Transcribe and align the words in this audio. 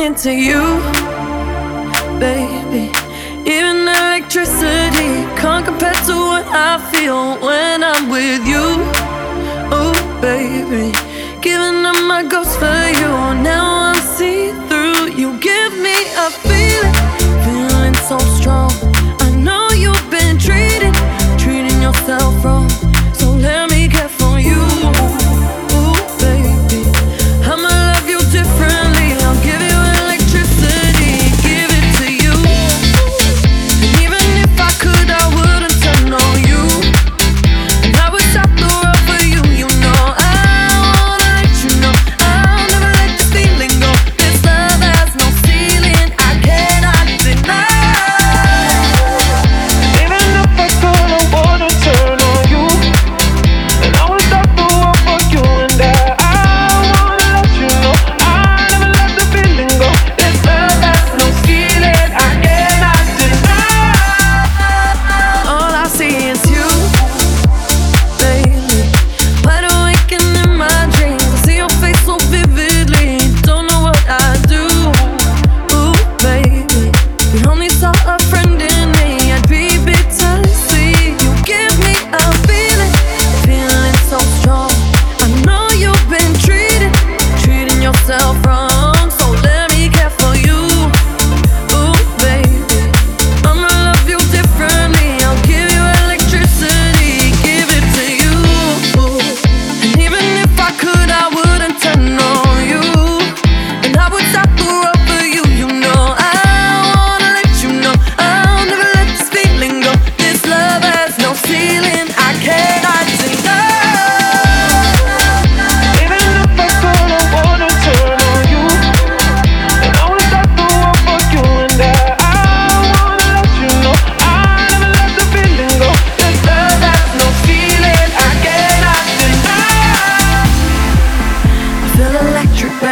into 0.00 0.32
you, 0.32 0.80
baby. 2.18 2.90
Even 3.44 3.86
electricity 3.86 5.12
can't 5.36 5.64
compare 5.64 6.00
to 6.08 6.14
what 6.30 6.46
I 6.46 6.78
feel 6.90 7.38
when 7.38 7.84
I'm 7.84 8.08
with 8.08 8.46
you, 8.46 8.66
oh 9.70 9.94
baby. 10.22 10.92
Giving 11.42 11.84
up 11.84 12.00
my 12.06 12.22
ghost 12.22 12.58
for 12.58 12.82
you, 13.00 13.10
now 13.42 13.92
I 13.92 14.00
see 14.16 14.52
through. 14.68 15.12
You 15.20 15.38
give 15.38 15.72
me 15.86 15.96
a 16.24 16.30
feeling, 16.48 16.94
feeling 17.44 17.94
so 18.08 18.18
strong. 18.38 18.69
from 88.34 88.69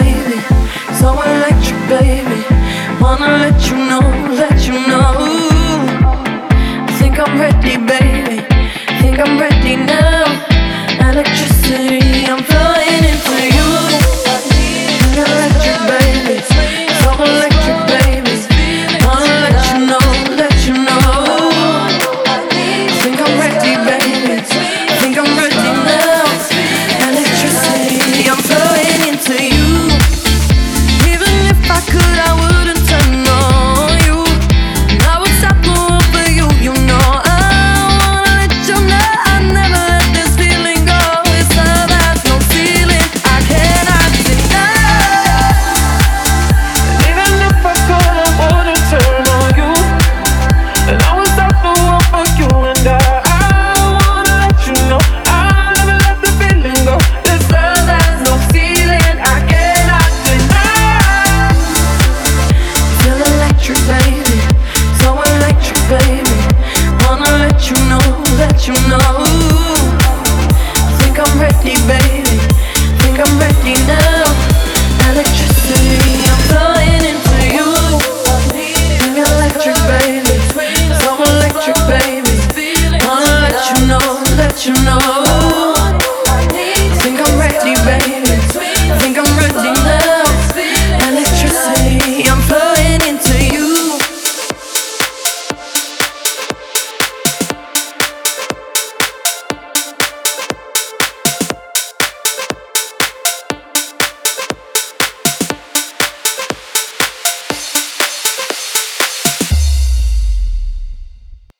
baby, 0.00 0.40
so 0.98 1.08
electric, 1.22 1.80
baby. 1.88 2.40
Wanna 3.00 3.28
let 3.44 3.58
you 3.68 3.76
know, 3.76 4.00
let 4.40 4.66
you 4.66 4.74
know. 4.88 5.14
I 6.88 6.96
think 6.98 7.18
I'm 7.18 7.38
ready, 7.38 7.76
baby. 7.78 8.15
you 68.66 68.74
know 68.88 69.05